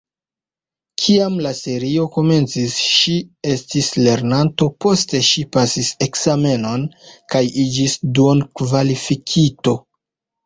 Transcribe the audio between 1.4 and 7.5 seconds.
la serio komencis, ŝi estis lernanto, poste ŝi pasis ekzamenon kaj